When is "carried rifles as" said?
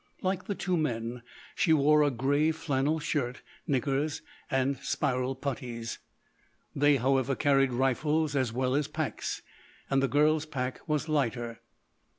7.35-8.51